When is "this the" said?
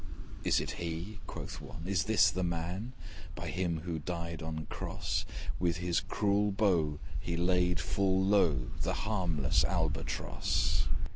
2.05-2.41